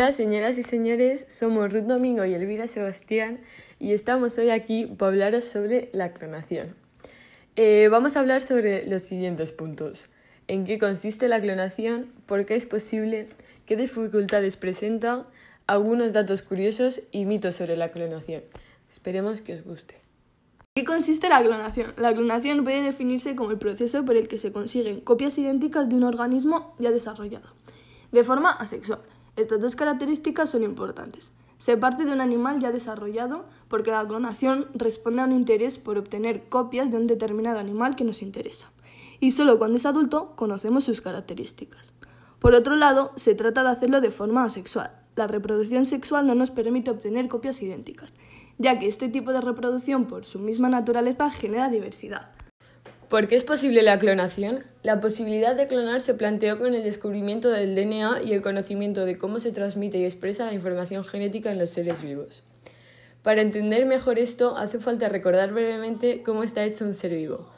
[0.00, 3.38] Hola señoras y señores, somos Ruth Domingo y Elvira Sebastián
[3.78, 6.74] y estamos hoy aquí para hablaros sobre la clonación.
[7.54, 10.08] Eh, vamos a hablar sobre los siguientes puntos.
[10.48, 12.14] ¿En qué consiste la clonación?
[12.24, 13.26] ¿Por qué es posible?
[13.66, 15.26] ¿Qué dificultades presenta?
[15.66, 18.42] Algunos datos curiosos y mitos sobre la clonación.
[18.90, 19.96] Esperemos que os guste.
[20.74, 21.92] ¿Qué consiste la clonación?
[21.98, 25.96] La clonación puede definirse como el proceso por el que se consiguen copias idénticas de
[25.96, 27.52] un organismo ya desarrollado,
[28.12, 29.00] de forma asexual.
[29.36, 31.30] Estas dos características son importantes.
[31.58, 35.98] Se parte de un animal ya desarrollado porque la clonación responde a un interés por
[35.98, 38.70] obtener copias de un determinado animal que nos interesa.
[39.20, 41.92] Y solo cuando es adulto conocemos sus características.
[42.38, 44.92] Por otro lado, se trata de hacerlo de forma asexual.
[45.16, 48.14] La reproducción sexual no nos permite obtener copias idénticas,
[48.56, 52.30] ya que este tipo de reproducción por su misma naturaleza genera diversidad.
[53.10, 54.62] ¿Por qué es posible la clonación?
[54.84, 59.18] La posibilidad de clonar se planteó con el descubrimiento del DNA y el conocimiento de
[59.18, 62.44] cómo se transmite y expresa la información genética en los seres vivos.
[63.24, 67.50] Para entender mejor esto, hace falta recordar brevemente cómo está hecho un ser vivo.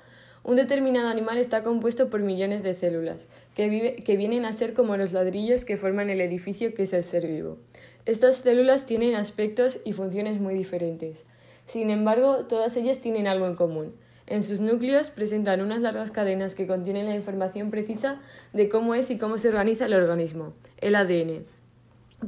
[0.42, 4.96] Un determinado animal está compuesto por millones de células, que, que, vienen a ser como
[4.96, 7.58] los ladrillos que forman el edificio que es el ser vivo.
[8.06, 11.24] Estas células tienen aspectos y funciones muy diferentes.
[11.66, 13.92] Sin embargo, todas ellas tienen algo en común.
[14.32, 18.18] En sus núcleos presentan unas largas cadenas que contienen la información precisa
[18.54, 21.44] de cómo es y cómo se organiza el organismo, el ADN.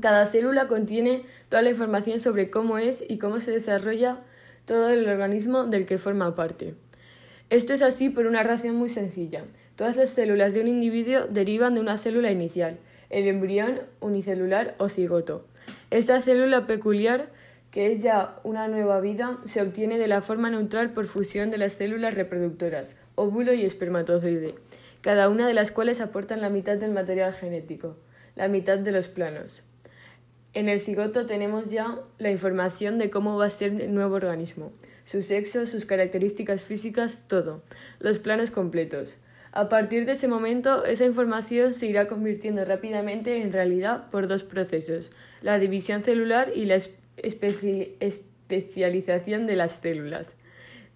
[0.03, 4.21] Cada célula contiene toda la información sobre cómo es y cómo se desarrolla
[4.67, 6.75] todo el organismo del que forma parte.
[7.49, 9.47] Esto es así por una razón muy sencilla.
[9.75, 12.77] Todas las células de un individuo derivan de una célula inicial,
[13.09, 15.47] el embrión unicelular o cigoto.
[15.91, 17.31] Esta célula peculiar
[17.75, 21.59] que es ya una nueva vida, se obtiene de la forma neutral por fusión de
[21.59, 24.55] las células reproductoras, óvulo y espermatozoide,
[25.01, 27.97] cada una de las cuales aportan la mitad del material genético,
[28.37, 29.65] la mitad de los planos.
[30.53, 34.71] En el cigoto tenemos ya la información de cómo va a ser el nuevo organismo,
[35.05, 37.65] su sexo, sus características físicas, todo,
[37.99, 39.17] los planos completos.
[39.51, 44.45] A partir de ese momento, esa información se irá convirtiendo rápidamente en realidad por dos
[44.45, 45.11] procesos,
[45.43, 46.77] la división celular y la
[47.17, 50.35] especialización de las células.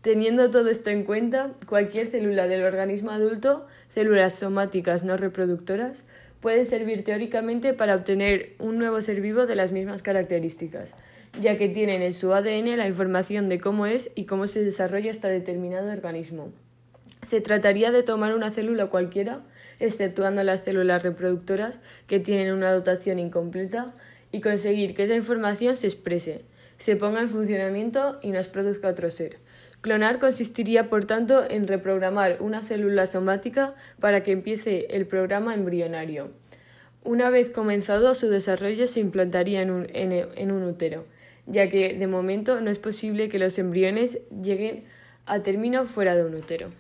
[0.03, 6.05] Teniendo todo esto en cuenta, cualquier célula del organismo adulto, células somáticas no reproductoras,
[6.41, 10.95] puede servir teóricamente para obtener un nuevo ser vivo de las mismas características,
[11.41, 15.11] ya que tienen en su ADN la información de cómo es y cómo se desarrolla
[15.11, 16.53] este determinado organismo.
[17.27, 19.43] Se trataría de tomar una célula cualquiera,
[19.81, 23.95] exceptuando las células reproductoras que tienen una dotación incompleta,
[24.33, 26.43] y conseguir que esa información se exprese,
[26.79, 29.39] se ponga en funcionamiento y nos produzca otro ser.
[29.81, 36.31] Clonar consistiría, por tanto, en reprogramar una célula somática para que empiece el programa embrionario.
[37.05, 41.07] Una vez comenzado su desarrollo se implantaría en un, en un útero,
[41.47, 44.85] ya que de momento no es posible que los embriones lleguen
[45.27, 46.71] a término fuera de un útero.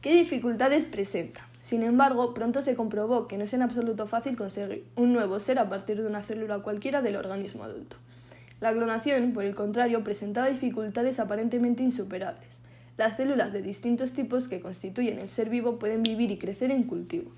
[0.00, 1.49] ¿Qué dificultades presenta?
[1.62, 5.58] Sin embargo, pronto se comprobó que no es en absoluto fácil conseguir un nuevo ser
[5.58, 7.96] a partir de una célula cualquiera del organismo adulto.
[8.60, 12.48] La clonación, por el contrario, presentaba dificultades aparentemente insuperables.
[12.96, 16.82] Las células de distintos tipos que constituyen el ser vivo pueden vivir y crecer en
[16.82, 17.30] cultivo,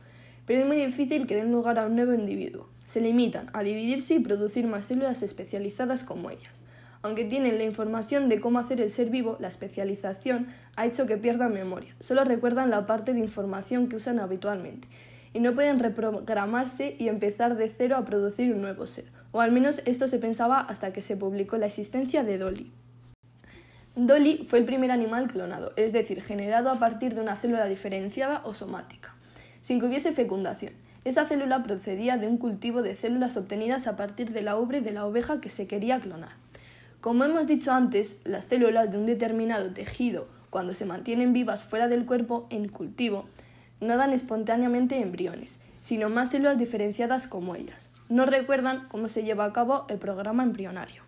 [0.47, 2.69] pero es muy difícil que den lugar a un nuevo individuo.
[2.87, 6.53] Se limitan a dividirse y producir más células especializadas como ellas.
[7.03, 10.47] Aunque tienen la información de cómo hacer el ser vivo, la especialización
[10.77, 11.97] ha hecho que pierdan memoria.
[11.99, 14.87] Solo recuerdan la parte de información que usan habitualmente
[15.33, 19.07] y no pueden reprogramarse y empezar de cero a producir un nuevo ser.
[19.33, 22.71] O al menos esto se pensaba hasta que se publicó la existencia de Dolly.
[23.97, 28.43] Dolly fue el primer animal clonado, es decir, generado a partir de una célula diferenciada
[28.45, 29.15] o somática,
[29.63, 30.73] sin que hubiese fecundación.
[31.05, 34.93] Esa célula procedía de un cultivo de células obtenidas a partir de la ubre de
[34.93, 36.42] la oveja que se quería clonar.
[37.03, 41.89] Como hemos dicho antes, las células de un determinado tejido, cuando se mantienen vivas fuera
[41.89, 43.25] del cuerpo en cultivo,
[43.81, 47.91] no dan espontáneamente embriones, sino más células diferenciadas como ellas.
[48.09, 51.03] No recuerdan cómo se lleva a cabo el programa embrionario.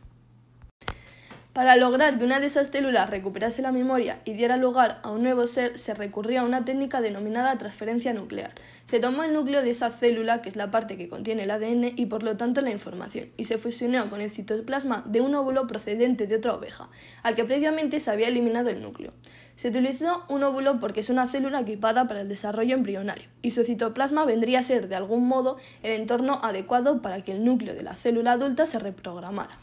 [1.54, 5.22] Para lograr que una de esas células recuperase la memoria y diera lugar a un
[5.22, 8.50] nuevo ser, se recurría a una técnica denominada transferencia nuclear.
[8.86, 11.92] Se tomó el núcleo de esa célula, que es la parte que contiene el ADN
[11.94, 15.68] y por lo tanto la información, y se fusionó con el citoplasma de un óvulo
[15.68, 16.88] procedente de otra oveja,
[17.22, 19.12] al que previamente se había eliminado el núcleo.
[19.54, 23.62] Se utilizó un óvulo porque es una célula equipada para el desarrollo embrionario, y su
[23.62, 27.84] citoplasma vendría a ser de algún modo el entorno adecuado para que el núcleo de
[27.84, 29.56] la célula adulta se reprogramara.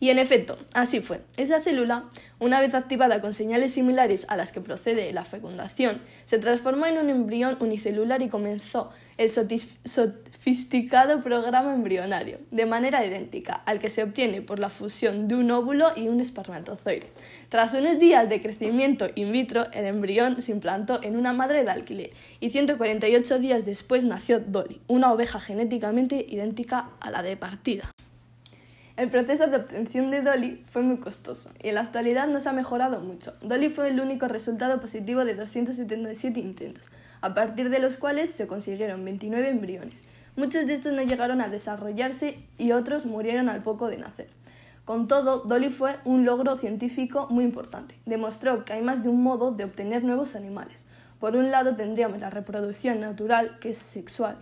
[0.00, 1.20] Y en efecto, así fue.
[1.36, 2.04] Esa célula,
[2.38, 6.98] una vez activada con señales similares a las que procede la fecundación, se transformó en
[6.98, 14.02] un embrión unicelular y comenzó el sofisticado programa embrionario, de manera idéntica al que se
[14.02, 17.10] obtiene por la fusión de un óvulo y un espermatozoide.
[17.48, 21.70] Tras unos días de crecimiento in vitro, el embrión se implantó en una madre de
[21.70, 22.10] alquiler
[22.40, 27.90] y 148 días después nació Dolly, una oveja genéticamente idéntica a la de partida.
[28.96, 32.48] El proceso de obtención de Dolly fue muy costoso y en la actualidad no se
[32.48, 33.34] ha mejorado mucho.
[33.42, 36.84] Dolly fue el único resultado positivo de 277 intentos,
[37.20, 40.04] a partir de los cuales se consiguieron 29 embriones.
[40.36, 44.28] Muchos de estos no llegaron a desarrollarse y otros murieron al poco de nacer.
[44.84, 47.96] Con todo, Dolly fue un logro científico muy importante.
[48.06, 50.84] Demostró que hay más de un modo de obtener nuevos animales.
[51.18, 54.36] Por un lado tendríamos la reproducción natural, que es sexual,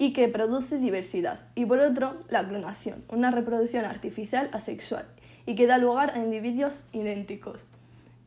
[0.00, 5.04] y que produce diversidad, y por otro, la clonación, una reproducción artificial asexual,
[5.44, 7.66] y que da lugar a individuos idénticos.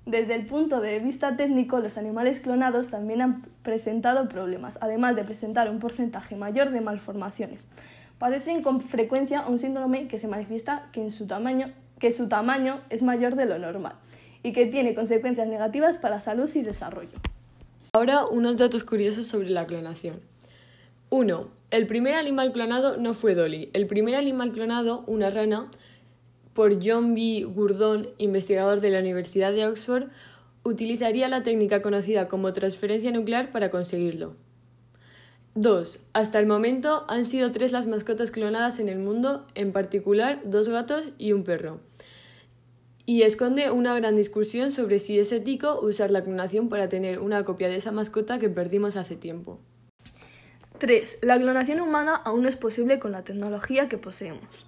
[0.06, 5.24] Desde el punto de vista técnico, los animales clonados también han presentado problemas, además de
[5.24, 7.66] presentar un porcentaje mayor de malformaciones.
[8.20, 12.82] Padecen con frecuencia un síndrome que se manifiesta que, en su tamaño, que su tamaño
[12.92, 13.96] es mayor de lo normal
[14.44, 17.18] y que tiene consecuencias negativas para la salud y desarrollo.
[17.94, 20.22] Ahora unos datos curiosos sobre la clonación.
[21.10, 21.63] 1.
[21.74, 23.72] El primer animal clonado no fue Dolly.
[23.74, 25.72] El primer animal clonado, una rana,
[26.54, 27.46] por John B.
[27.46, 30.10] Gurdon, investigador de la Universidad de Oxford,
[30.62, 34.36] utilizaría la técnica conocida como transferencia nuclear para conseguirlo.
[35.56, 35.98] 2.
[36.14, 40.70] Hasta el momento han sido tres las mascotas clonadas en el mundo, en particular dos
[40.70, 41.80] gatos y un perro.
[43.08, 47.44] Y esconde una gran discusión sobre si es ético usar la clonación para tener una
[47.44, 49.60] copia de esa mascota que perdimos hace tiempo.
[50.84, 51.20] 3.
[51.22, 54.66] La clonación humana aún no es posible con la tecnología que poseemos.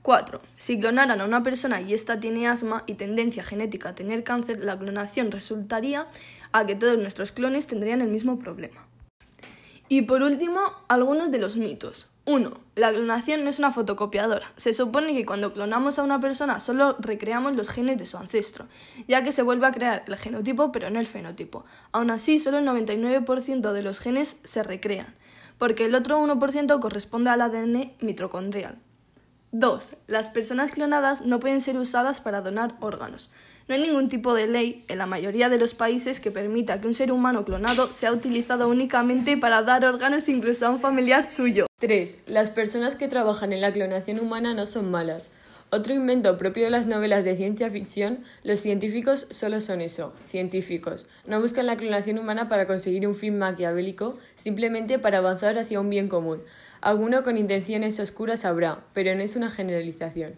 [0.00, 0.40] 4.
[0.56, 4.64] Si clonaran a una persona y ésta tiene asma y tendencia genética a tener cáncer,
[4.64, 6.06] la clonación resultaría
[6.52, 8.86] a que todos nuestros clones tendrían el mismo problema.
[9.90, 12.06] Y por último, algunos de los mitos.
[12.24, 12.58] 1.
[12.76, 14.54] La clonación no es una fotocopiadora.
[14.56, 18.66] Se supone que cuando clonamos a una persona solo recreamos los genes de su ancestro,
[19.08, 21.66] ya que se vuelve a crear el genotipo pero no el fenotipo.
[21.92, 25.20] Aún así, solo el 99% de los genes se recrean
[25.60, 28.78] porque el otro 1% corresponde al ADN mitocondrial.
[29.52, 29.92] 2.
[30.06, 33.28] Las personas clonadas no pueden ser usadas para donar órganos.
[33.68, 36.88] No hay ningún tipo de ley en la mayoría de los países que permita que
[36.88, 41.66] un ser humano clonado sea utilizado únicamente para dar órganos incluso a un familiar suyo.
[41.78, 42.20] 3.
[42.26, 45.30] Las personas que trabajan en la clonación humana no son malas.
[45.72, 51.06] Otro invento propio de las novelas de ciencia ficción, los científicos solo son eso, científicos.
[51.26, 55.88] No buscan la clonación humana para conseguir un fin maquiavélico, simplemente para avanzar hacia un
[55.88, 56.42] bien común.
[56.80, 60.34] Alguno con intenciones oscuras habrá, pero no es una generalización.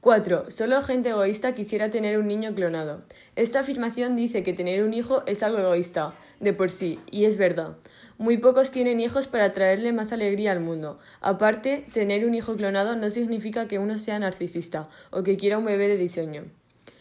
[0.00, 0.50] 4.
[0.50, 3.02] Solo gente egoísta quisiera tener un niño clonado.
[3.36, 7.36] Esta afirmación dice que tener un hijo es algo egoísta, de por sí, y es
[7.36, 7.76] verdad.
[8.16, 10.98] Muy pocos tienen hijos para traerle más alegría al mundo.
[11.20, 15.66] Aparte, tener un hijo clonado no significa que uno sea narcisista o que quiera un
[15.66, 16.44] bebé de diseño.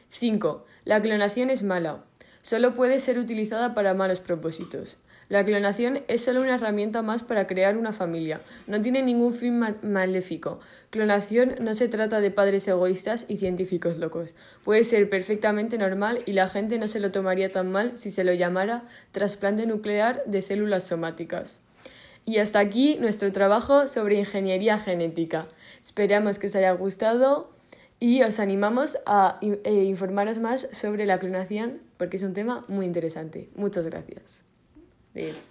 [0.10, 0.66] 5.
[0.84, 2.04] La clonación es mala.
[2.42, 4.98] Solo puede ser utilizada para malos propósitos.
[5.30, 8.42] La clonación es solo una herramienta más para crear una familia.
[8.66, 10.60] No tiene ningún fin maléfico.
[10.90, 14.34] Clonación no se trata de padres egoístas y científicos locos.
[14.64, 18.24] Puede ser perfectamente normal y la gente no se lo tomaría tan mal si se
[18.24, 21.62] lo llamara trasplante nuclear de células somáticas.
[22.26, 25.48] Y hasta aquí nuestro trabajo sobre ingeniería genética.
[25.80, 27.52] Esperamos que os haya gustado
[28.00, 32.88] y os animamos a eh, informaros más sobre la clonación porque es un tema muy
[32.88, 33.50] interesante.
[33.56, 34.49] Muchas gracias.
[35.14, 35.49] Sí.